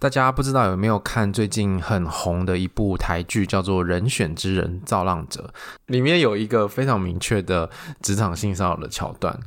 [0.00, 5.52] 大家不知道有没有看最近很红的一部台剧，叫做《人选之人造浪者》，
[5.92, 7.68] 里面有一个非常明确的
[8.00, 9.38] 职场性骚扰的桥段。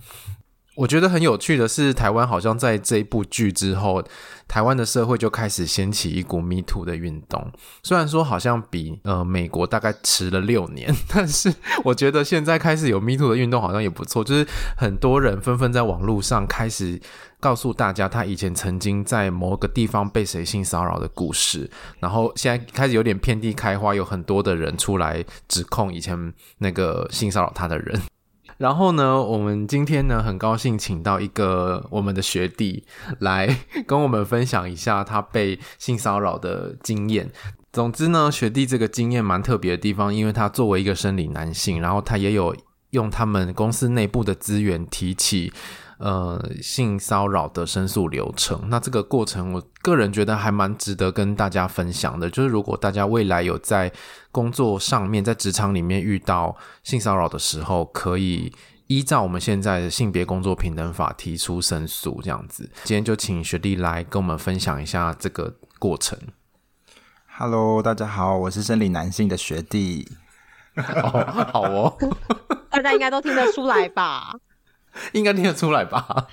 [0.75, 4.03] 我觉得很有趣的是，台湾好像在这一部剧之后，
[4.47, 7.51] 台湾的社会就开始掀起一股 Me Too 的运动。
[7.83, 16.99] 虽然说好像比呃美国大概迟了六年， 但是我觉得现在开始有 Me Too 的运动好像也不错，就是很多人纷纷在网络上开始
[17.39, 28.01] 告诉大家他以前曾经在某个地方被谁性骚扰的故事，然后现在开始有点遍地开花，有很多的人出来指控以前那个性骚扰他的人。
[28.63, 32.81] 然后呢，我们今天呢很高兴请到一个我们的学弟
[33.19, 37.29] 来跟我们分享一下他被性骚扰的经验。
[37.73, 42.55] 总之呢，学弟这个经验蛮特别的地方，因为他作为一个生理男性，然后他也有
[42.91, 45.51] 用他们公司内部的资源提起。
[45.99, 52.29] 呃，性骚扰的申诉流程，那这个过程，我个人觉得还蛮值得跟大家分享的。
[52.29, 53.91] 就是如果大家未来有在
[54.31, 58.51] 工作上面，在职场里面遇到性骚扰的时候，可以
[58.87, 62.69] 依照我们现在的性别工作平等法提出申诉，这样子。
[62.83, 66.17] 今天就请学弟来跟我们分享一下这个过程。
[67.37, 70.07] Hello，大家好，我是生理男性的学弟。
[70.75, 71.97] 哦， 好哦，
[72.69, 74.33] 大家应该都听得出来吧？
[75.13, 76.27] 应该听得出来吧？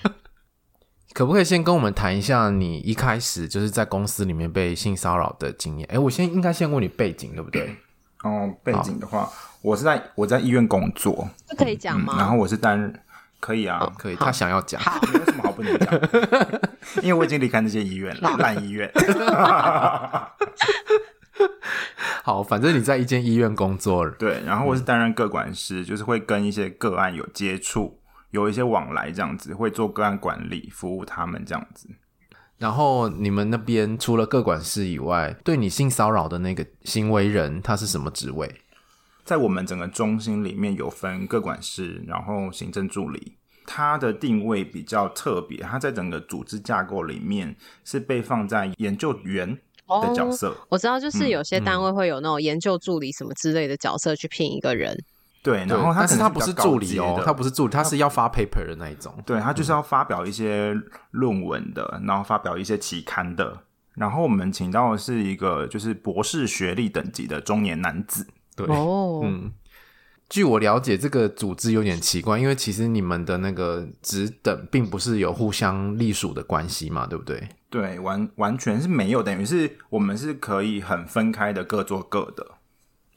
[1.12, 5.88] 可不可以先跟我们谈一下你一开始就是在公司里面被性骚扰的经验？
[5.92, 7.76] 哎，我先应该先问你背景，对不对？
[8.22, 9.28] 哦，背景的话，
[9.60, 12.14] 我是在我在医院工作，这可以讲吗？
[12.16, 12.94] 嗯，然后我是担任，
[13.40, 14.16] 可以啊，哦，可以。
[14.16, 14.80] 他想要讲，
[15.12, 16.00] 没有什么好不能讲，
[17.02, 18.88] 因为我已经离开那些医院了，烂医院。
[22.22, 24.40] 好，反正你在一间医院工作，对。
[24.44, 27.99] 然后我是担任个管师，就是会跟一些个案有接触。
[28.30, 31.88] 有一些往来这样子，会做个案管理，服务他们这样子。
[32.58, 38.54] 然后你们那边除了各管事以外，对你性骚扰的那个行为人，他是什么职位？
[39.24, 43.36] 在我们整个中心里面有分各管事，然后行政助理。
[43.66, 47.54] 他的定位比较特别，他在整个组织架构里面
[47.84, 49.48] 是被放在研究员
[49.86, 50.48] 的角色。
[50.48, 54.98] 哦，我知道，就是有些单位会有那种研究助理什么之类的角色去聘一个人。
[55.42, 59.14] 对，然后他但是他不是助理哦，他不是助理，他是要发 paper 的那一种。
[59.24, 60.76] 对，他就是要发表一些
[61.12, 63.62] 论文的，嗯、然后发表一些期刊的。
[63.94, 68.26] 然后我们请到的是一个就是博士学历等级的中年男子。
[68.54, 69.50] 对，哦，嗯，
[70.28, 77.48] 据我了解，这个组织有点奇怪，因为其实你们的那个职等并不是有互相隶属的关系嘛，对不对？
[77.70, 82.46] 对，完完全是没有，等于是我们是可以很分开的，各做各的。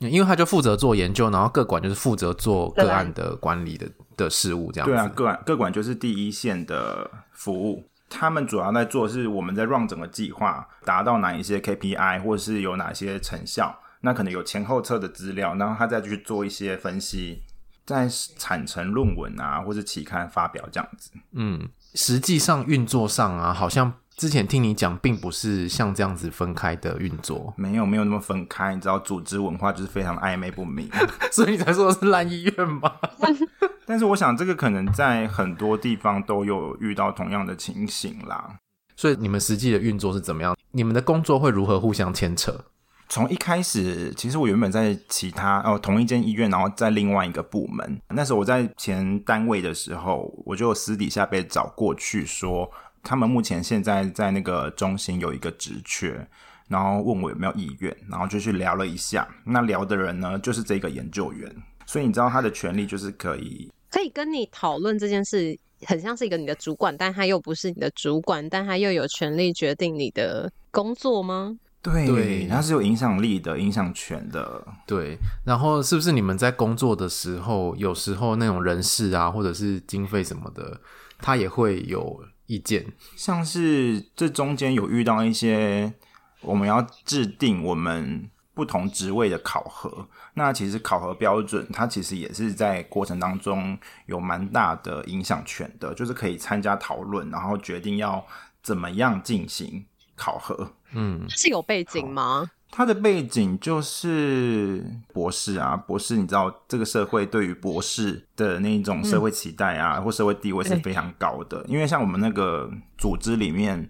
[0.09, 4.93] 因为他就负责做研究，然后各管就是负责做个案的管理的的事务，这样子。
[4.93, 17.41] 对啊，各案各管就是第一线的服务，他们主要在做是我们在 run 整个计划，达到哪一些 KPI，或者是有哪些成效，那可能有前后测的资料，然后他再去做一些分析，
[17.85, 21.11] 再产成论文啊，或是期刊发表这样子。
[21.31, 23.93] 嗯，实际上运作上啊，好像。
[24.15, 28.73] 之前听你讲，并不是像这样子分开的运作，没有没有那么分开。
[28.75, 30.89] 你知道，组织文化就是非常暧昧不明，
[31.31, 32.91] 所以你才说是烂医院吗？
[33.85, 38.57] 但是我想，这个可能在很多地方都有遇到同样的情形啦。
[38.95, 40.55] 所以你们实际的运作是怎么样？
[40.71, 42.65] 你们的工作会如何互相牵扯？
[43.09, 47.99] 从一开始，其实我原本在其他哦同一间医院，然后在另外一个部门。
[48.09, 52.71] 那时候我在前单位的时候，我就私底下被找过去说。
[53.03, 56.25] 他们目前现在在那个中心有一个职缺，
[56.69, 59.27] 然后问我有没有意愿，然后就去聊了一下。
[59.43, 61.53] 那聊的人呢，就是这个研究员，
[61.85, 71.57] 所以你知道他的权利就是可以可以跟你讨论这件事，很像是一个你的主管，但他又不是你的主管，但他又有权利决定你的工作吗？
[71.81, 74.65] 对，对，他是有影响力的，影响权的。
[74.87, 80.79] 对，然后是不是你们在工作的时候，有时候那种人事啊，或者是经费什么的，
[81.19, 82.23] 他也会有。
[82.45, 82.85] 意见
[83.15, 85.93] 像是这中间有遇到一些，
[86.41, 90.07] 我们要制定我们不同职位的考核。
[90.33, 98.25] 那其实考核标准，它其实也是在过程当中有蛮大的影响权的，就是可以参加讨论，然后决定要
[98.61, 99.85] 怎么样进行
[100.15, 100.73] 考核。
[100.91, 102.49] 嗯，是有背景吗？
[102.75, 104.83] 他的背景就是
[105.13, 111.63] 博士啊，博士，你知道这个社会对于博士的那种社会期待啊，嗯、或社会地位是非常高的。
[111.67, 112.67] 因为像我们那个
[112.97, 113.87] 组织里面，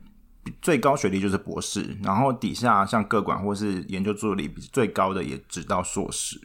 [0.61, 6.37] 最高学历就是博士，然后底下像各管或是研究助理，最高的也只到硕士。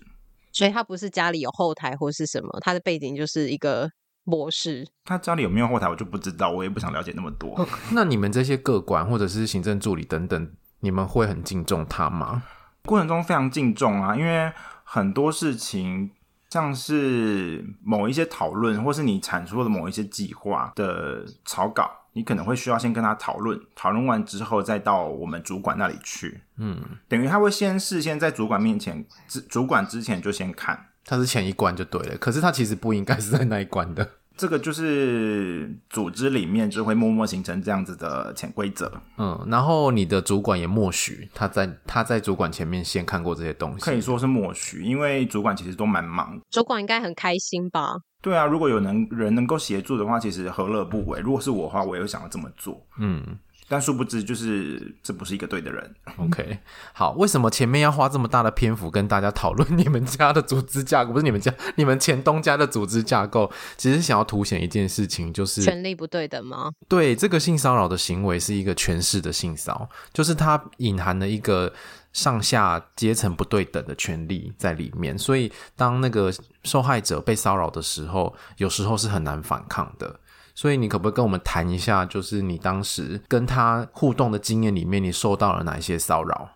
[0.52, 3.91] 所以他不是家里有后台或是什么，他的背景就是一个
[4.25, 4.87] 博士。
[5.05, 7.69] 他家里有没有后台，我就不知道，我也不想了解那么多。
[7.91, 10.52] 那你们这些各管或者是行政助理等等。
[10.81, 12.43] 你们会很敬重他吗？
[12.85, 14.51] 过程中非常敬重啊，因为
[14.85, 16.11] 很多事情，
[16.49, 26.41] 像是某一些讨论，或是你产出的某一些计划的草稿，你可能会需要先跟他讨论，讨论完之后再到我们主管那里去。
[26.57, 29.05] 嗯，等于他会先事先在主管面前，
[29.49, 32.17] 主管之前就先看，他是前一关就对了。
[32.17, 34.13] 可是他其实不应该是在那一关的。
[34.38, 47.96] 这个就是组织里面就会默默形成这样子的潜规则，嗯，然后你的主管也默许他在他在主管前面先看过这些东西，可以说是默许，因为主管其实都蛮忙，主管应该很开心吧？
[48.23, 51.20] 对啊，如果有能人能够协助的话，其实何乐不为？
[51.20, 53.38] 如果是我的话，我也会想要这么做，嗯。
[53.69, 55.94] 但殊不知，就是这不是一个对的人。
[56.17, 56.59] OK，
[56.94, 61.12] 好，为什么前面要花这么大的篇幅跟大家讨论你们家的组织架构？
[61.12, 66.73] 不是你们家，你们前东家的组织架构，其实想要凸显一件事情，就是权力不对等吗？
[66.88, 71.73] 对，这个性骚扰的行为是一个权势的性骚扰，就是它隐含了一个
[72.15, 75.19] 上下阶层不对等的权利在里面。
[75.19, 76.32] 所以，当那个
[76.65, 80.19] 受害者被骚扰的时候，有时候是很难反抗的。
[80.58, 86.49] 所以你可不可以跟我们谈一下，就是你当时跟他互动的经验里面，你受到了哪一些骚扰？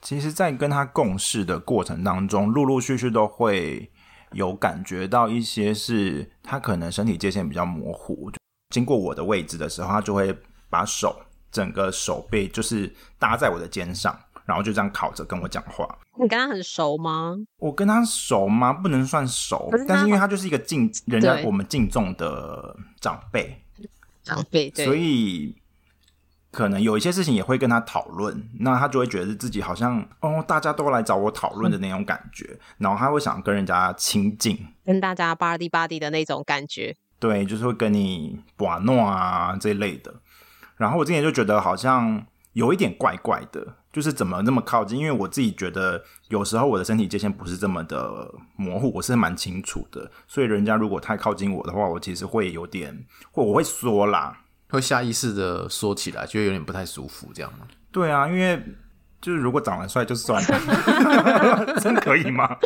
[0.00, 3.90] 其实，在跟他共事的过程当中，陆陆续续都会
[4.30, 8.30] 有感觉到一些是他可能身体界限比较模糊，
[8.70, 10.32] 经过我的位置的时候，他就会
[10.70, 14.16] 把手整个手背就是搭在我的肩上。
[14.44, 15.88] 然后就这样烤着跟我讲话。
[16.20, 17.34] 你跟他很熟吗？
[17.58, 18.72] 我跟他熟吗？
[18.72, 23.64] 不能算熟，是但是因为他就是一个敬人家我们敬重的长辈，
[24.22, 25.56] 长辈，对，所以
[26.50, 28.46] 可能有一些事情也会跟他讨论。
[28.60, 36.94] 那他就会觉得自己好像哦，大家都来找我讨论的那种感觉，嗯、然后他会想跟人家亲近，跟大家巴蒂巴蒂的那种感觉。
[37.18, 40.14] 对，就是会跟你玩闹啊这一类的。
[40.76, 43.76] 然后我之前就觉得好像有一点怪怪的。
[43.92, 44.98] 就是怎么那么靠近？
[44.98, 50.10] 因为我自己觉得有时候我的身体界限不是这么的模糊，我是蛮清楚的。
[50.26, 54.40] 所以人家如果太靠近我的话，我其实会有点，或我会缩啦，
[54.70, 57.66] 会下意识的缩起来，就有点不太舒服，这样吗？
[57.90, 58.62] 对啊，因为。
[59.22, 62.56] 就是如果长得帅就算了， 真可以吗？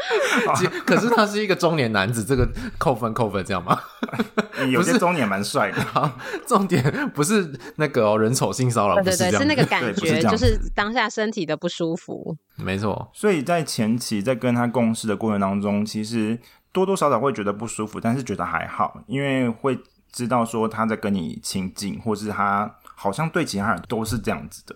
[0.87, 2.49] 可是他是一个中年男子，这个
[2.79, 3.79] 扣分扣分这样吗？
[4.73, 5.81] 有些中年蛮帅的。
[5.83, 6.11] 好，
[6.47, 12.35] 重点不是那个、哦、人丑性骚扰，对对对，是那个感觉，就是当下身体的不舒服。
[12.57, 16.39] 没错，所以在前期在跟他共事的过程当中，其实
[16.73, 19.79] 多多少少会觉得不舒服，但是觉得还好，因为会
[20.11, 24.75] 知道说他在跟你亲近，或是他好像对其他人都是这样子的。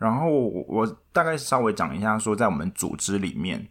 [0.00, 0.30] 然后
[0.66, 3.68] 我大概稍微讲一下，说在我们组织里面，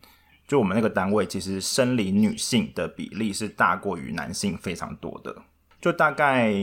[0.48, 5.36] 就我们那个单位，其实生理女性的比例是大过于男性非常多的，
[5.82, 6.54] 就大概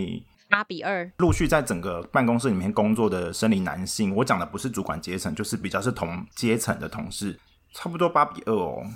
[0.48, 1.10] 八比二。
[1.18, 7.36] 陆续在整个办公室里面工作的生理男性，我讲的不是主管阶层，就是比较是同阶层的同事，
[7.72, 8.86] 差不多八比二哦，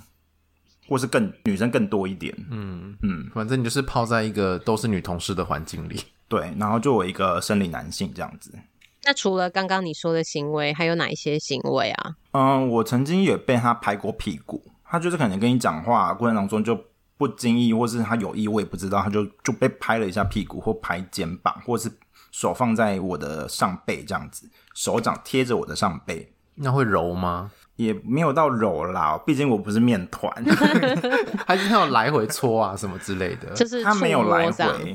[0.88, 2.32] 或是更女生更多一点。
[2.48, 8.56] 嗯嗯，反正你就是泡在一个都是女同事的环境里，对，然后作为一个生理男性这样子。
[9.04, 12.16] 那除了刚刚你说的行为，还有哪一些行为啊？
[12.32, 16.78] 嗯，我曾经也被他拍过屁股，他就是可能跟你讲话过程当中就
[17.16, 21.90] 不经意，或是他有意，我也不知道，他就就被拍了一下屁股，或拍肩膀，或是
[22.30, 27.50] 手放在我的上背这样子，手掌贴着我的上背，那会揉吗？
[27.76, 30.30] 也没有到揉啦，毕竟我不是面团
[31.46, 34.94] 还是他有来回搓啊什么之类的，就是他没有来回。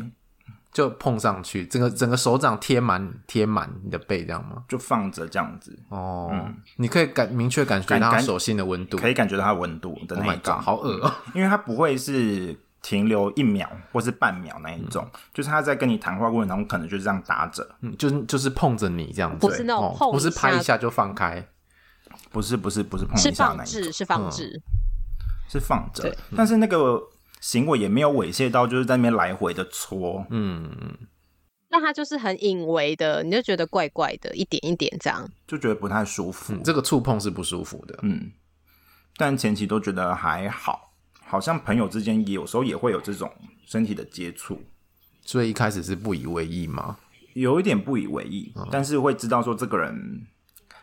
[0.76, 4.62] 就碰上去，整个整个手掌贴满贴满你的背，这样吗？
[4.68, 5.74] 就放着这样子。
[5.88, 6.30] 哦。
[6.34, 10.54] 嗯，你可以感明确感觉到他手心的温度，可以感觉到它温度的那一种。
[10.54, 21.48] Oh、好恶哦，因为它不会是停留一秒或是半秒那一种，嗯、就是他在跟你谈话过程当中，可能就是这样打着，嗯，就是就是碰着你这样子，不是那种碰、哦，不是拍一下就放开，
[22.34, 24.62] 不是不是不是碰一下那一种，是放置，
[25.48, 27.02] 是放置，嗯、是放着，但是那个
[27.46, 30.98] 行为也没有猥亵到，就是在那边来回的搓，嗯嗯。
[31.70, 36.54] 那他就是很隐微的，你就觉得怪怪的，一点一点这样，就觉得不太舒服。
[36.54, 38.32] 嗯，这个触碰是不舒服的，嗯。
[39.16, 40.92] 但前期都觉得还好，
[41.24, 43.32] 好像朋友之间也有时候也会有这种
[43.68, 44.60] 身体的接触，
[45.22, 46.98] 所以一开始是不以为意吗？
[47.36, 50.26] 有一点不以为意，嗯、但是会知道说这个人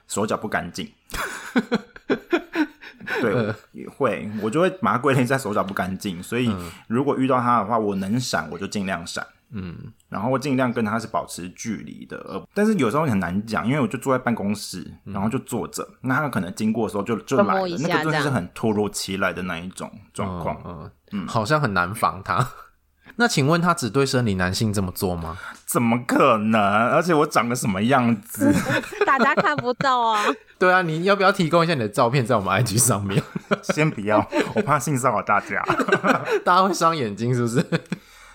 [0.07, 0.89] 手脚不干净。
[3.21, 6.23] 对，呃、也会，我就会把它归类在手脚不干净。
[6.23, 6.51] 所以
[6.87, 9.27] 如果遇到他的话，我能闪我就尽量闪。
[9.55, 9.77] 嗯，
[10.09, 12.17] 然后我尽量跟他是保持距离的。
[12.27, 20.91] 呃但是有时候很难讲，因为我就坐在办公室，然后就坐着，嗯、那他可能经过的时候就就来了，那个就是很突如其来的那一种状况。
[21.11, 22.49] 嗯，好像很难防他。
[23.17, 25.39] 那请问他只对生理男性这么做吗？
[25.67, 26.61] 怎么可能？
[26.61, 28.53] 而且我长得什么样子？
[29.07, 30.25] 大家看不到啊。
[30.59, 33.23] 对啊，你要不要提供一下你的照片在我们 IG 上面？
[33.75, 35.63] 先不要，我怕性骚扰大家。
[36.45, 37.65] 大家会伤眼睛是不是？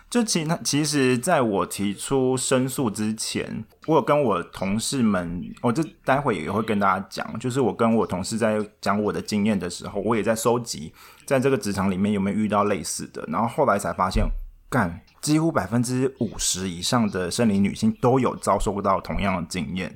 [0.10, 10.94] 就其他，其实在我提出申诉之前，我有跟我同事们，我这待会也会跟大家讲，就是我跟我同事在讲我的经验的时候，我也在收集，
[11.26, 14.26] 在这个职场里面有没有遇到类似的，然后后来才发现。
[14.70, 19.96] 干，几乎百分之五十以上的生理女性都有遭受到同样的经验，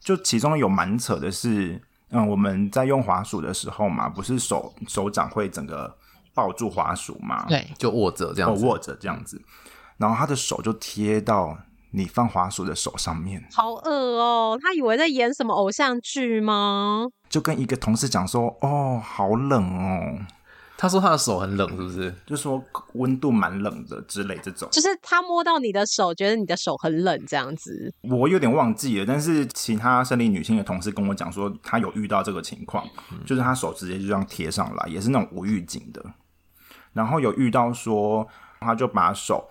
[0.00, 5.96] 就其中有蛮扯的是，嗯，我们在用滑鼠的时候嘛，不是手手掌会整个
[6.34, 7.44] 抱住滑鼠嘛？
[7.48, 9.42] 对，就握着这样子，握着这样子，
[9.96, 11.58] 然后他的手就贴到
[11.90, 14.58] 你放滑鼠的手上面，好恶哦！
[14.62, 17.08] 他以为在演什么偶像剧吗？
[17.28, 20.26] 就跟一个同事讲说，哦，好冷哦。
[20.82, 22.12] 他说他的手很冷，是不是？
[22.26, 22.60] 就说
[22.94, 24.68] 温度蛮冷的之类这种。
[24.72, 27.94] 就是他摸到你的手，觉得你的手很冷这样子。
[28.00, 36.04] 我有点忘记了，但是其他生理女性的同事跟我讲说，他有遇到这个情况，嗯、就是他手直接就这样贴上来，也是那种无预警的。
[36.92, 38.26] 然后有遇到说，
[38.58, 39.48] 他就把手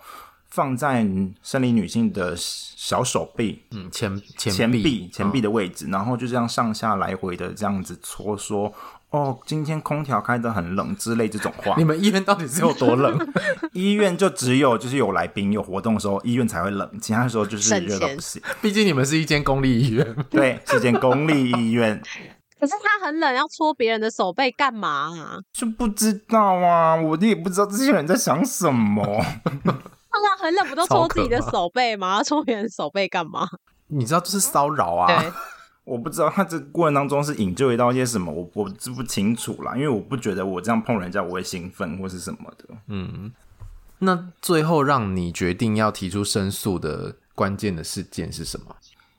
[0.50, 1.02] 放在
[1.42, 8.70] 生理女性的小手臂，嗯，前前臂前臂的位置，嗯、然后就这样上下来回的这样子搓说。
[9.12, 13.16] 哦，今天空调开得很冷之类这种话，你们医院到底是有多冷？
[13.72, 18.40] 医院就只有就是有来宾有活动的时候，医院才会冷，其他的时候就是热到不行。
[18.62, 22.00] 毕竟你们是一间公立医院， 对，是间公立医院。
[22.58, 25.38] 可是他很冷，要搓别人的手背干嘛啊？
[25.52, 29.04] 就不知道啊，我也不知道这些人在想什么。
[29.04, 32.16] 他说很冷，不都搓自己的手背吗？
[32.16, 33.48] 要搓别人手背干嘛？
[33.88, 35.06] 你知道这是骚扰啊。
[35.06, 35.32] 对
[35.84, 42.64] 我不知道他这过程当中是引咎到一些什么，我我知不清楚啦，因为我不觉得我这样碰人家我会兴奋或是什么的。
[42.86, 43.32] 嗯，
[43.98, 48.76] 那最后让你决定要提出申诉的关键的事件是什么？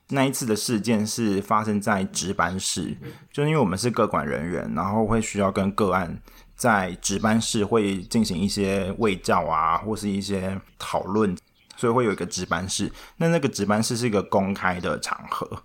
[0.08, 2.96] 那一次的事件是发生在值班室，
[3.30, 6.18] 就因为我们是个管人员，然后会需要跟个案
[6.54, 11.36] 在值班室会进行一些卫教啊，或是一些讨论，
[11.76, 12.90] 所以会有一个值班室。
[13.16, 15.62] 那那个值班室是一个公开的场合。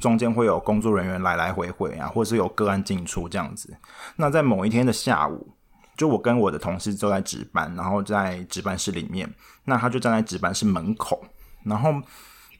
[0.00, 3.76] 中间会有工作人员来来回回啊，或者是有个案进出这样子。
[4.16, 5.54] 那在某一天的下午，
[5.96, 9.32] 就我跟我的同事都在值班，然后在值班室里面，
[9.64, 11.24] 那他就站在值班室门口，
[11.64, 11.94] 然后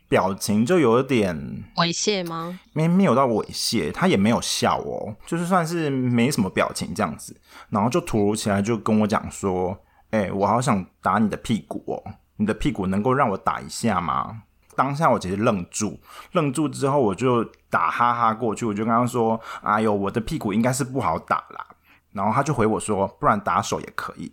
[0.08, 1.36] 表情就有点
[1.76, 2.58] 猥亵吗？
[2.72, 7.36] 没没有到猥亵，他也没有笑哦，就是算是没什么表情这样子。
[7.68, 9.78] 然后就突如其来就跟我讲说
[10.12, 12.02] ：“欸，我好想打你的屁股哦，
[12.36, 14.44] 你的屁股能够让我打一下吗？”
[14.78, 15.98] 当下我其实愣住，
[16.30, 21.66] 愣住之后我就打哈哈过去，我就跟他说：“哎呦，我的屁股应该是不好打啦。”
[22.14, 24.32] 然后他就回我说：“不然打手也可以。”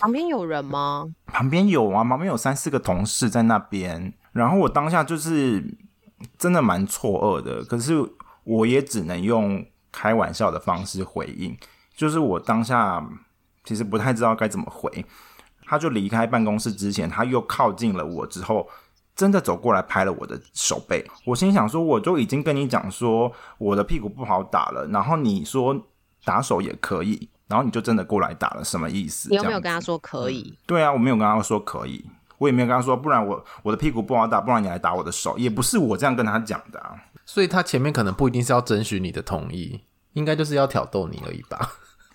[0.00, 1.06] 旁边有人吗？
[1.26, 4.12] 旁边有啊，旁边有三四个同事在那边。
[4.32, 5.64] 然后我当下就是
[6.36, 7.94] 真的蛮错愕的，可是
[8.42, 11.56] 我也只能用开玩笑的方式回应，
[11.94, 13.00] 就是我当下
[13.62, 15.06] 其实不太知道该怎么回。
[15.64, 18.68] 他就离开办公室之前，他又靠近了我之后。
[19.16, 25.80] 真的走过来拍了我的手背，我心想说，我就已经跟你讲说我的屁股不好打了，然后你说
[26.24, 29.28] 打手也可以，然后你就真的过来打了，什么意思？
[29.30, 30.58] 你有没有跟他说可以？
[30.66, 32.04] 对啊，我没有跟他说可以，
[32.38, 36.96] 我也没有跟他说，不然我我的屁股不好打，不然你来打我的手，也不是我这样跟他讲的啊。
[37.24, 39.80] 所以他前面可能不一定是要征询你的同意，
[40.14, 41.72] 应该就是要挑逗你而已吧。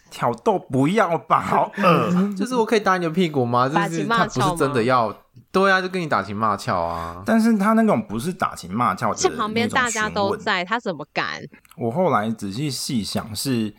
[0.10, 2.34] 挑逗不要吧，好 恶！
[2.36, 3.68] 就是我可以打你的屁股吗？
[3.68, 5.16] 就是他不是真的要，
[5.52, 7.22] 对啊，就跟你打情骂俏啊。
[7.26, 11.42] 但是他那种不是打情骂俏，是旁边大家都在，他怎么敢？
[11.78, 13.74] 我后来仔细细想，是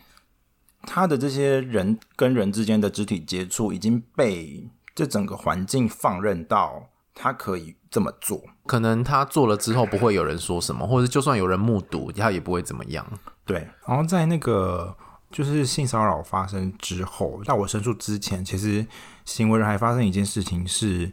[0.83, 6.83] 他的这些人跟人之间的肢体接触已经被这整个环境放任到
[7.13, 8.41] 他可以这么做。
[8.65, 13.05] 可能他做了之后不会有人说什么，或者就算有人目睹，他也不会怎么样。
[13.45, 14.95] 对，然后在那个。
[15.31, 18.85] 就是性骚扰发生之后，在我申诉之前，其实
[19.25, 21.11] 行为人还发生一件事情是，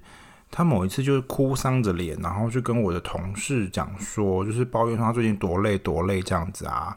[0.51, 6.97] 他某一次就是哭丧着脸，然后就跟我的同事讲说，就是抱怨说他最近多累多累这样子啊，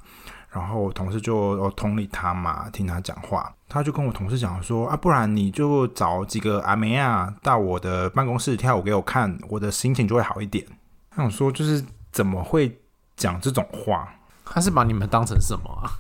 [0.50, 10.66] 然后我同事就同理他嘛，听他讲话，他就跟我同事讲说啊，不然你就找几个阿梅啊到我的办公室跳舞给我看，我的心情就会好一点。
[11.10, 12.80] 他想说，就是怎么会
[13.16, 14.08] 讲这种话？
[14.46, 15.92] 他是把你们当成什么啊？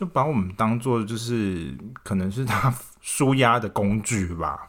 [0.00, 4.66] 就把我们当做就是可能是他 舒压的工具吧。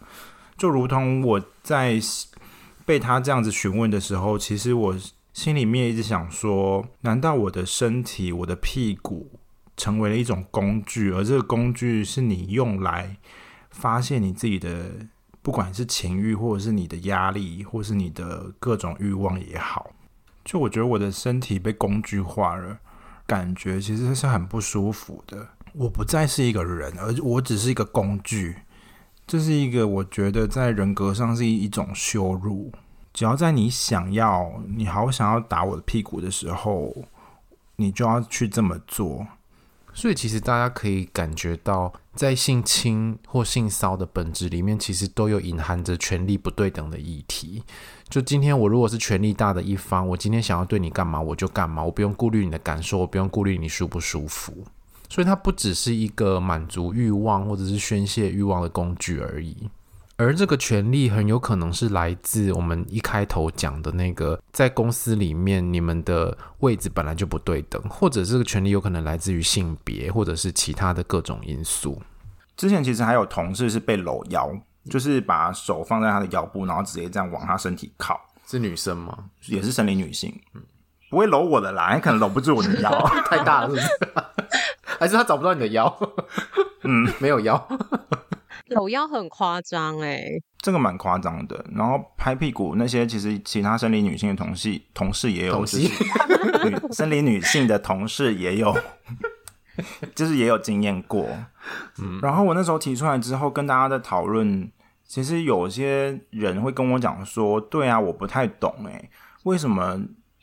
[0.58, 1.98] 就如同我在
[2.86, 4.94] 被他这样子询问的时候，其实我
[5.32, 9.40] 心里面一直想说：难道我的身体、我的屁股
[9.78, 13.16] 成为了一种工具，而这个工具是你用来
[13.70, 14.92] 发泄你自己的，
[15.42, 19.92] 不管是情欲，或者是你的压力，或是你的各种欲望也好？
[20.44, 22.80] 就我觉得我的身体被工具化了。
[23.32, 25.48] 感觉其实是很不舒服的。
[25.72, 28.58] 我不再是一个人，而我只是一个工具。
[29.26, 32.70] 这是一个我觉得在人格上是一种羞辱。
[33.14, 36.94] 只要在你想要，你好想要打我的屁股的时候，
[37.78, 39.26] 你就要去这么做。
[39.94, 47.62] 所以，其实大家可以感觉到，在性侵或性骚的本质里面，其实都有隐含着权力不对等的议题。
[48.08, 54.54] 就今天，我如果是权力大的一方，我今天想要对你干嘛，我就干嘛，我不用顾虑你的感受，我不用顾虑你舒不舒服。
[55.10, 59.70] 所以，它不只是一个满足欲望或者是宣泄欲望的工具而已。
[60.22, 72.00] 而这个权利很有可能是来自我们一开头讲的那个，在公司里面你们的位置本来就不对等，或者这个权利有可能来自于性别，或者是其他的各种因素。
[72.56, 74.52] 之前其实还有同事是被搂腰。
[74.90, 78.20] 就是把手放在他的腰部，然后直接这样往他身体靠。
[78.48, 79.16] 是女生吗？
[79.46, 80.62] 也是生理女性，嗯，
[81.12, 82.90] 不会搂我的啦，你可能搂不住我的腰，
[83.30, 83.88] 太大了是不是？
[85.00, 85.96] 还是他找不到你的腰？
[86.82, 87.56] 嗯， 没有腰，
[88.72, 90.24] 搂腰 很夸张哎，
[90.60, 91.66] 这个蛮夸张的。
[91.76, 95.66] 然后拍屁股那些，其实其他生理女性的同事同事也有，
[96.92, 98.76] 生理女性的同事也有。
[100.14, 101.26] 就是也有经验过，
[101.98, 104.70] 嗯，然后我那时候提出来之后，跟大家在讨论，
[105.06, 109.10] 其实有些人会跟我讲说，对啊，我不太懂，诶，
[109.44, 110.00] 为什么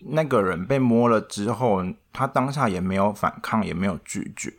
[0.06, 4.50] 那个人被摸了之后，他当下也没有反抗，也没有拒绝，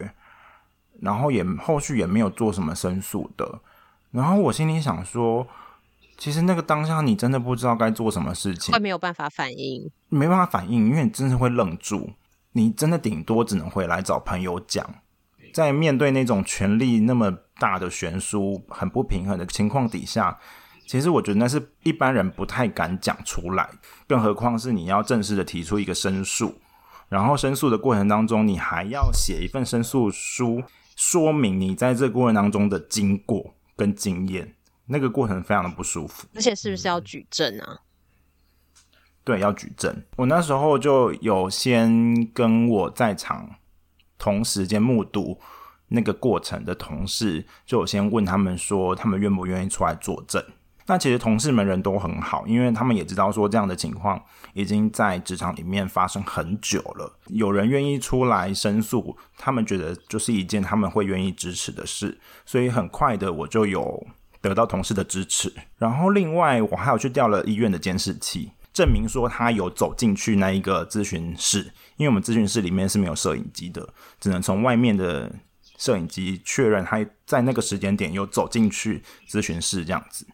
[1.01, 3.59] 然后也后续也没有做什么申诉的，
[4.11, 5.47] 然后我心里想说，
[6.17, 12.11] 其实那个当下你真的不知道该做什么事情，会没有办法反应，没办法反应，因为你真的会愣住。
[12.53, 14.83] 你真的顶多只能回来找朋友讲，
[15.53, 20.35] 在面对那种权力那么大的悬殊、很不平衡的情况底下，
[20.87, 23.69] 其实我觉得那是一般人不太敢讲出来，
[24.07, 26.55] 更何况是你要正式的提出一个申诉，
[27.07, 30.63] 然后申诉的过程当中，你还要写一份申诉书，
[30.99, 34.53] 说明你在这个过程当中的经过跟经验，
[34.85, 37.79] 那个过程非常的不舒服，而且是不是要举证啊？
[39.23, 40.03] 对，要举证。
[40.17, 43.49] 我那时候就有先跟我在场
[44.17, 45.39] 同时间目睹
[45.87, 50.43] 那个过程的同事，就有先问他们说，他们愿不愿意出来作证。
[50.89, 54.19] 那其实同事们人都很好，因为他们也知道说这样的情况
[54.53, 57.15] 已经在职场里面发生很久了。
[57.27, 62.19] 有人愿意出来申诉，他们觉得就是一件他们会愿意支持的事。
[62.43, 64.03] 所以很快的，我就有
[64.41, 65.53] 得到同事的支持。
[65.77, 68.49] 然后另外，我还有去调了医院的监视器。
[68.73, 73.87] 证明说他有走进去那一个咨询室，因为我们咨询室里面是没有摄影机的，
[74.19, 75.31] 只能从外面的
[75.77, 80.25] 摄影机确认他在那个时间点有走进去咨询室这样子。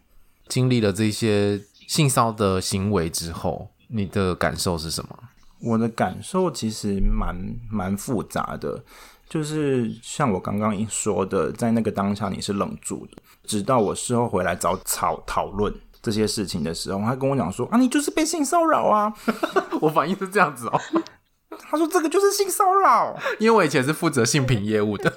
[0.48, 5.18] 经历了这些性骚的行为之后，你的感受是什么？
[5.60, 7.34] 我的感受其实蛮
[7.70, 8.84] 蛮复杂的，
[9.28, 15.74] 就是像我刚刚说的，在那个当下你是愣住的，直到我事后回来找草讨论。
[16.02, 19.12] 这些事情的时候，他跟我讲说啊，你就是被性骚扰啊！
[19.82, 20.80] 我反应是这样子哦。
[21.68, 25.12] 他说这个就是性骚扰， 因为我以前是负责性品业务的，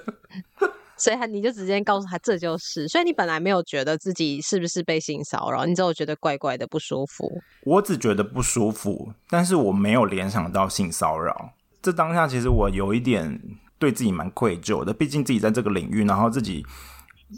[0.99, 2.87] 所以他你就直接告诉他这就是。
[2.87, 7.41] 所以你本来没有觉得自己是不是被性骚扰，你只有觉得怪怪的不舒服。
[7.63, 11.53] 我只觉得不舒服，但是我没有联想到性骚扰。
[11.81, 13.41] 这当下其实我有一点
[13.79, 16.65] 对自己蛮愧疚的，毕竟自己在这个领域，然后自己。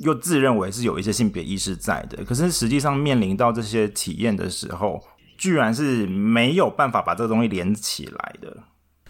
[0.03, 5.03] 又自认为是有一些性别意识在的，可是实际上面临到这些体验的时候，
[5.37, 8.55] 居然是没有办法把这个东西连起来的。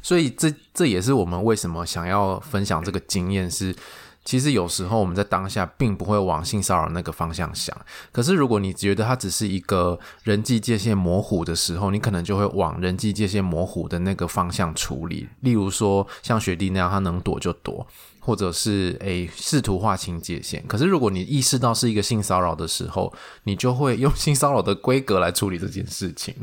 [0.01, 3.75] 所以这这也是我们为什么想要分享这个经验是。
[4.23, 7.75] 其实有时候我们在当下并不会往性骚扰那个方向想，
[8.11, 15.27] 可是如果你觉得它只是一个人际界限模糊的时候，你可能就会往人际界限模糊的那个方向处理。
[15.39, 17.85] 例如说像雪弟那样，他能躲就躲，
[18.19, 20.63] 或者是诶试图划清界限。
[20.67, 23.11] 可是如果你意识到是一个性骚扰的时候，
[23.43, 26.35] 你就会用性骚扰的规格来处理这件事情。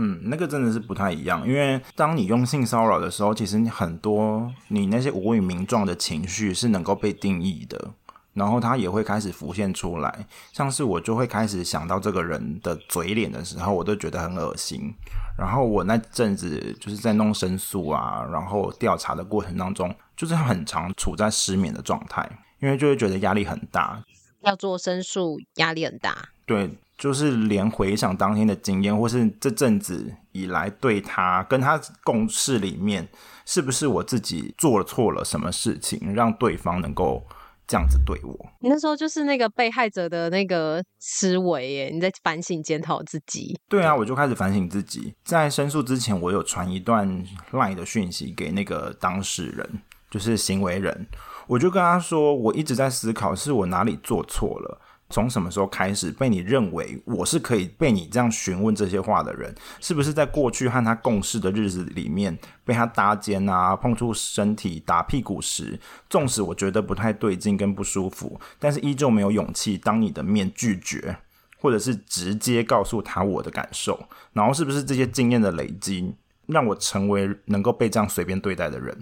[0.00, 7.90] 嗯，那个真的是不太一样，因为当你用性骚扰的时候，其实你很多你那些无名名状的情绪是能够被定义的，
[8.32, 14.94] 然后他也会开始浮现出来，像是我就会开始想到这个人的嘴脸的时候，我都觉得很恶心。
[15.36, 22.28] 然后我那阵子就是在弄申诉啊，然后调查的过程当中，就是很常处在失眠的状态，
[22.60, 24.00] 因为就会觉得压力很大。
[24.42, 26.28] 要做申诉，压力很大。
[26.46, 33.08] 对，就是连回想当天的经验，或是这阵子以来对他跟他共事里面，
[33.46, 37.24] 是不是我自己做错了什么事情，让对方能够。
[37.70, 43.60] 这样子对我，你那时候就是那个被害者的那个思维耶，你在反省检讨自己。
[43.68, 45.12] 对啊，我就开始反省自己。
[45.22, 47.06] 在申诉之前，我有传一段
[47.52, 51.06] LINE 的讯息给那个当事人，就是行为人，
[51.46, 54.80] 我就跟他说，我一直在思考，是我哪里做错了。
[55.10, 59.54] 从什么时候开始被你认为我是可以被你这样询问这些话的人？
[59.80, 71.16] 是不是在过去和他共事的日子里面被他搭肩啊、碰触身体、打屁股时，纵使我觉得不太对劲跟不舒服，但是依旧没有勇气当你的面拒绝，
[71.58, 73.98] 或者是直接告诉他我的感受？
[74.34, 76.14] 然后是不是这些经验的累积，
[76.46, 78.96] 让我成为能够被这样随便对待的人？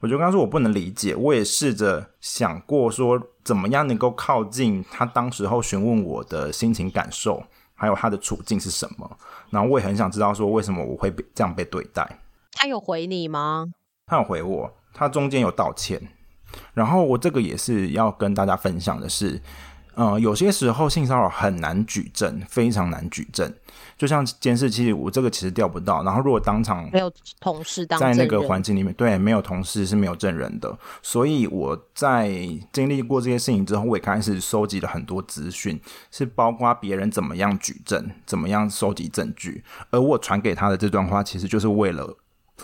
[0.00, 7.40] 我就跟他说，我不能理解，我也试着想过说，怎么样能够靠近他当时候询问我的心情感受，
[7.76, 9.08] 还有他的处境是什么。
[9.50, 12.18] 然后我也很想知道说，为什么我会被这样被对待。
[12.54, 13.66] 他有回你吗？
[14.06, 16.02] 他有回我，他中间有道歉。
[16.74, 19.40] 然后我这个也是要跟大家分享的是。
[19.96, 23.50] 呃，有些时候性骚扰很难举证，非常难举证。
[23.96, 26.02] 就像监视器，我这个其实调不到。
[26.04, 30.78] 然后如果当场没有同事当在那个环境里面，对，没有同事是没有证人的。
[31.00, 32.28] 所以我在
[32.70, 35.80] 经历过这些事情之后，我也开始收集了很多资讯，
[36.10, 39.64] 是包括别人怎么样举证，怎么样收集证据。
[39.88, 42.14] 而我传给他的这段话，其实就是为了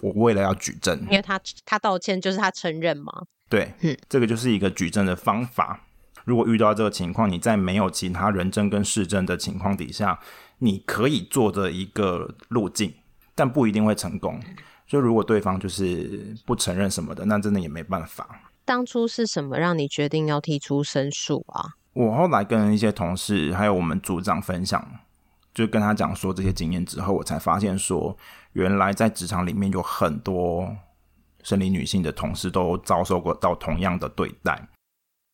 [0.02, 3.10] 我为了要举证，因为他他道歉就是他承认嘛。
[3.48, 5.80] 对，嗯，这个就是一个举证的方法。
[6.24, 10.18] 如果遇到这个情况，你在没有其他人证跟事证的情况底下，
[10.58, 12.94] 你可以做的一个路径，
[13.34, 14.40] 但不一定会成功。
[14.86, 18.52] 所以如果对方就是不承认什么的，那真的也没办法。
[18.64, 21.74] 当初是什么让你决定要提出申诉啊？
[21.94, 24.86] 我后来跟一些同事还有我们组长分享，
[25.52, 28.16] 就跟他讲说这些经验之后，我才发现说，
[28.52, 30.76] 原来在职场里面有很多
[31.42, 34.68] 生理女性的同事都遭受过到同样的对待。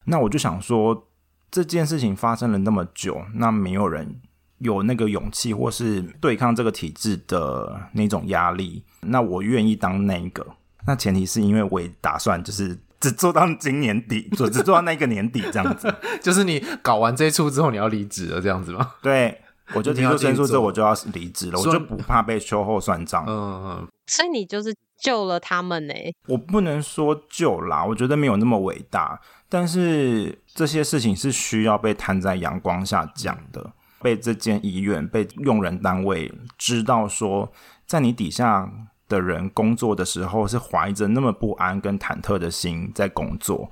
[0.08, 1.08] 那我就想说，
[1.50, 4.20] 这件事情发生了那么久，那没有人
[4.58, 8.82] 有那个勇气，或是对抗这个体制的那种压力。
[9.02, 10.46] 那我愿意当那一个。
[10.86, 15.94] 那前提是因为我也打算就是只做到今年底，只只做到那个年底这样子。
[16.22, 18.94] 就是你搞完这一出之后，你要离职了这样子吗？
[19.02, 19.40] 对，
[19.74, 23.24] 我就提出申诉之后，我就要离职了，我就不怕被秋后算账。
[23.28, 23.88] 嗯嗯。
[24.06, 25.92] 所以你就是救了他们呢？
[26.28, 29.20] 我不能说救啦，我觉得没有那么伟大。
[29.50, 37.50] 但是这些事情是需要被摊在阳光下讲的，被这间医院、被用人单位知道说，
[37.86, 38.70] 在你底下
[39.08, 43.70] 的人工作的时候是怀着那么不安跟忐忑的心在工作，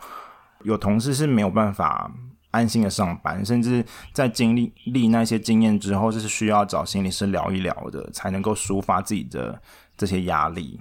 [0.63, 2.11] 有同事是没有办法
[2.53, 3.85] 安心的上班，甚至
[4.15, 9.61] 在经历历那些经验之后，就是需要找心理师聊一聊的，才能够抒发自己的
[9.95, 10.81] 这些压力。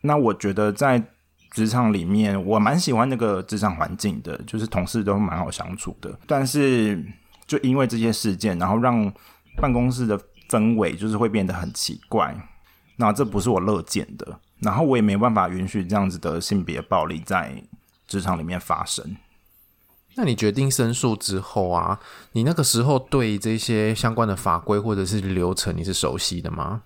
[0.00, 1.00] 那我觉得在。
[1.56, 6.14] 职场里面，我蛮喜欢那个职场环境的，就是同事都蛮好相处的。
[6.26, 7.02] 但是，
[7.46, 9.10] 就因为这些事件，然后让
[9.56, 12.36] 办公室的氛围就是会变得很奇怪。
[12.96, 17.62] 那这不是我乐见的，然后我也没办法允许这样子的性别暴力在
[18.06, 19.16] 职场里面发生。
[20.16, 21.98] 那你决定申诉之后啊，
[22.32, 26.82] 你那个时候对这些相关的法规或者是流程，你是熟悉的吗？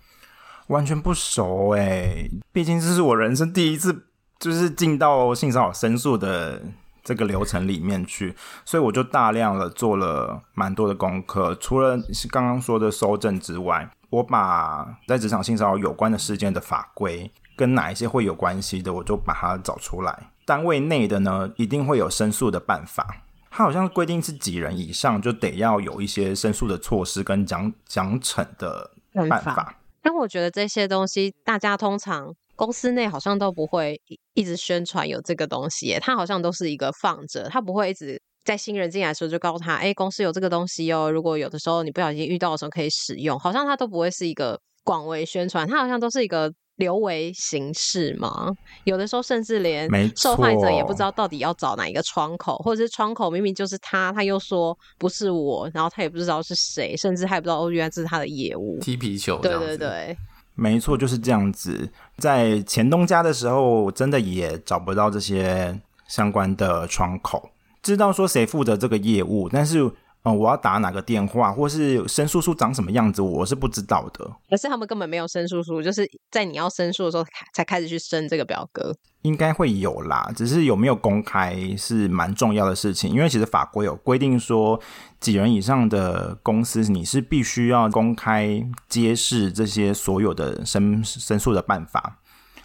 [0.69, 4.07] 完全不熟欸，毕竟这是我人生第一次。
[4.41, 6.61] 就是进到性骚扰申诉的
[7.05, 11.55] 这个流程里面去，所以我就大量的做了蛮多的功课。
[11.57, 11.99] 除了
[12.31, 20.31] 刚刚说的收证之外，我把在职场性骚扰有关的事件的法规跟哪一些会有关系的，我就把它找出来。
[20.47, 23.07] 单位内的呢，一定会有申诉的办法，
[23.51, 28.91] 它好像规定是几人以上就得要有一些申诉的措施跟奖奖惩的
[29.29, 29.77] 办法。
[30.03, 32.35] 但我觉得这些东西，大家通常。
[32.61, 33.99] 公司内好像都不会
[34.35, 48.51] 一直宣传有这个东西，它好像都是一个放着，它不会一直在新人进来的时候就告诉他，哎，公司有这个东西哦，如果有的时候你不小心遇到的时候可以使用，好像它都不会是一个广为宣传，它好像都是一个流为形式嘛。
[48.85, 60.15] 有的时候甚至连受害者也不知道到底要找哪一个窗口，或者是窗口明明就是他，他又说不是我，然后他也不知道是谁，甚至他也不知道哦，原来这是他的业务，踢皮球，对对对。
[60.55, 61.91] 没错，就是这样子。
[62.19, 67.51] 在前东家的时候，真的也找不到这些相关的窗口。
[67.83, 69.91] 知道说谁负责这个业务，但是。
[70.23, 74.31] 哦、嗯，我要打哪个电话，或是申诉书长什么样子，我是不知道的。
[74.51, 78.95] 可是他们根本没有申诉书，就是在你要申诉的时候才开始去申这个表格。
[79.23, 83.11] 应该会有啦，只是有没有公开是蛮重要的事情。
[83.11, 84.81] 因为其实法规有规定说，
[85.21, 92.19] 几人以上的公司你是必须要公开揭示这些所有的申申诉的办法。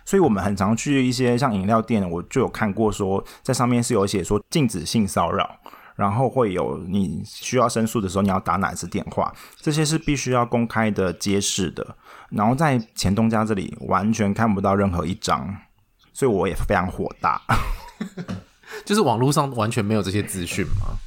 [0.05, 5.59] 所以我们很常去一些像饮料店，我就有看过说，在上面是有写说禁止性骚扰。
[5.95, 9.33] 然后会有你需要申诉的时候，你要打哪次电话？
[9.61, 11.95] 这些是必须要公开的揭示的。
[12.29, 15.55] 然后在前东家这里完全看不到任何一张，
[16.11, 17.41] 所以我也非常火大。
[18.83, 20.97] 就是网络上完全没有这些资讯吗？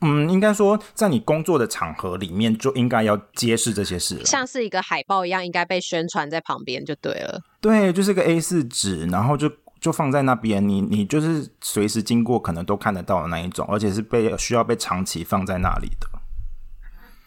[0.00, 7.40] 嗯，应该说在你工作的场合里面就应该要揭示这些事，像是一个海报一样，应该被宣传在旁边就对了。
[7.60, 9.50] 对，就是个 A 四纸，然后就。
[9.82, 16.08] 就放在那边，你你就是随时经过，可能都看得到的那一种，而且是被需要被长期放在那里的。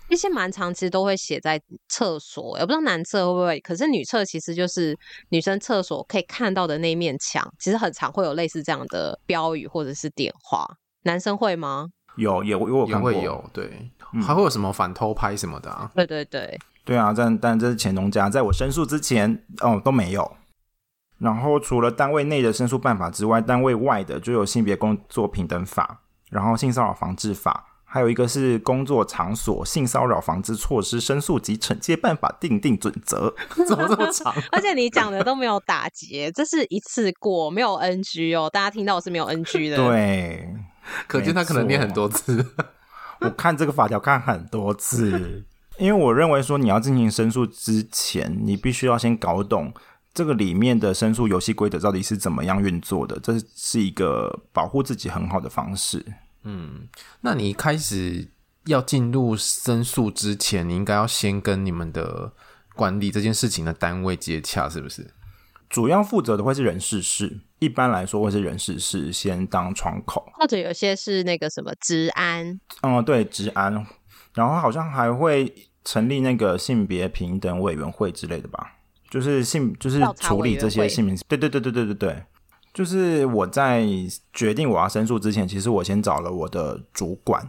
[0.07, 4.97] 一些蛮长期都会写在厕所，也不知道男厕会不会，可是女厕其实就是
[5.29, 10.65] 女生厕所可以看到的那一面墙，其实很常会有类似这样的标语或者是点画。
[11.03, 11.89] 男生会吗？
[12.15, 15.91] 有，有，有，也会有，对，嗯、还会有什么反偷拍什么的啊？
[15.93, 20.37] 对对对，对啊，但但这是前东家，在我申诉之前，哦，都没有。
[21.25, 33.33] 然后除了单位内的申诉办法之外，单位外的就有性别工作平等法，然后性骚扰防治法，还有一个是工作场所性骚扰防治措施申诉及惩戒办法定定准则，
[33.67, 34.31] 怎么这么长？
[34.51, 38.47] 而且你讲的都没有打结，这是一次过，没有 NG 哦。
[38.53, 40.47] 大家听到我是没有 NG 的， 对，
[41.07, 42.45] 可见他可能念很多次。
[43.21, 45.43] 我看这个法条看很多次，
[45.79, 49.73] 因为我认为说你要进行申诉之前，你必须要先搞懂。
[50.15, 53.19] 这个里面的申诉游戏规则到底是怎么样运作的？
[53.19, 56.03] 这是一个保护自己很好的方式。
[56.43, 56.87] 嗯，
[57.19, 58.29] 那你一开始
[58.67, 62.31] 要进入申诉之前，你应该要先跟你们的
[62.75, 65.05] 管理这件事情的单位接洽，是不是？
[65.67, 72.57] 主要负责的会是人事室，一般来说会是人事室先当窗口，或者有些是那个什么治安。
[72.83, 73.85] 嗯，对，治安，
[74.33, 78.74] 然后好像还会成立那个性别平等委员会之类的吧。
[79.09, 82.23] 就是性，就是处理这些性名，对对对对对对对。
[82.73, 83.85] 就是我在
[84.33, 87.41] 决定我要申诉之前，其实我先找了我的主管，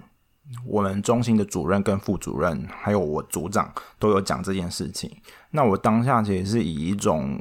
[0.65, 5.11] 我们中心的主任跟副主任，还有我组长都有讲这件事情。
[5.51, 7.37] 那我当下其实是以一种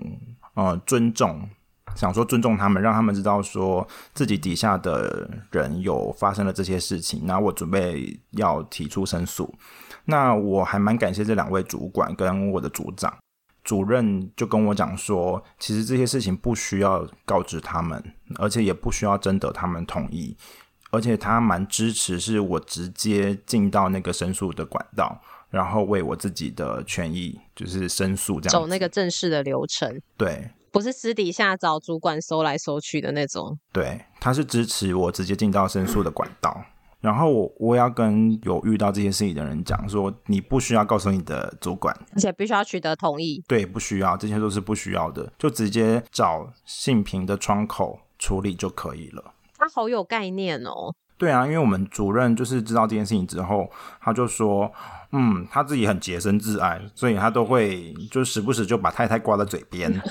[0.55, 1.47] 呃尊重，
[1.95, 9.53] 想说尊重他们，让他们知道说自己底下的人有发生了这些事情，然后我准备要提出申诉。
[10.05, 13.13] 那我还蛮感谢这两位主管跟我的组长。
[13.65, 18.01] 主任就跟我讲说，其实这些事情不需要告知他们，
[18.35, 20.37] 而且也不需要征得他们同意，
[20.91, 36.63] 而且他蛮支持，是我直接进到那个申诉的管道，然后为我自己的权益就是申诉这样，走那个正式的流程，对，不是私底下找主管搜来搜去的那种，对，他是支持我直接进到申诉的管道。
[37.05, 43.43] 然后我我要跟有遇到这些事情的人讲说，你不需要告诉你的主管，而且必须要取得同意。
[43.47, 49.23] 对，不需要，这些都是不需要的，就直接找性平的窗口处理就可以了。
[49.55, 50.95] 他好有概念哦。
[51.15, 53.69] 对啊，因为我们主任就是知道这件事情之后，
[54.01, 54.69] 他就说，
[55.11, 59.93] 嗯，他自己很洁身自爱，所以他都会就时不时就把太太挂在嘴边，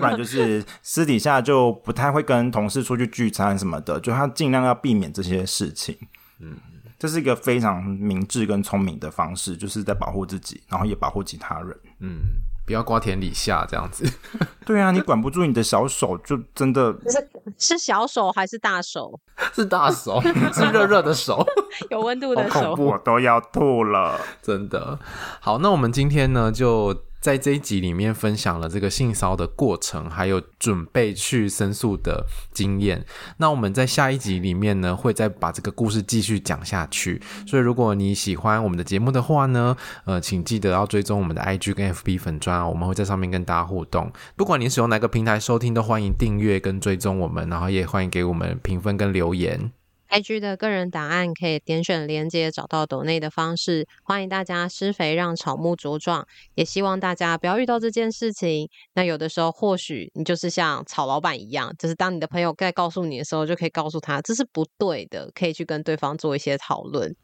[0.00, 5.96] 不然就是私底下就不太会跟同事出去聚餐什么的，就他尽量要避免这些事情。
[6.40, 6.56] 嗯，
[6.98, 11.76] 这是一个非常明智跟聪明的方式，就是在保护自己，然后也保护其他人。
[12.00, 12.20] 嗯，
[12.66, 14.04] 不要瓜田李下这样子。
[14.64, 19.18] 对啊，你管不住你的小手，就真的是是小手还是大手？
[19.52, 20.20] 是大手，
[20.52, 21.46] 是热热的手，
[21.90, 24.98] 有温度的手，我都要吐了，真的。
[25.40, 27.04] 好，那我们今天呢就。
[27.20, 33.04] 在这一集里面分享了这个性骚的过程，还有准备去申诉的经验。
[33.36, 37.20] 那我们在下一集里面呢，会再把这个故事继续讲下去。
[37.46, 44.10] 所以如果你喜欢我们的节目的话呢，呃，请记得要追踪我们的 IG 跟 FB 粉专，我们会在上面跟大家互动。
[44.34, 49.70] 不管你使用哪个平台收听，都欢迎订阅跟追踪我们，然后也欢迎给我们评分跟留言。
[50.10, 58.68] IG 的个人档案可以点选连接找到抖内的方式，欢迎大家施肥让草木茁壮，也希望大家不要遇到这件事情。
[58.94, 67.14] 那有的时候或许你就是像草老板一样，就是当你的朋友在告诉你的时候，就可以告诉他这是不对的，可以去跟对方做一些讨论。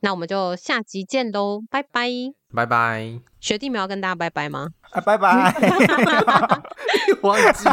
[0.00, 2.08] 那我们就下集见喽，拜拜，
[2.54, 3.20] 拜拜。
[3.40, 4.68] 学弟们要跟大家拜拜吗？
[4.90, 5.52] 啊，拜拜，
[7.22, 7.68] 忘记。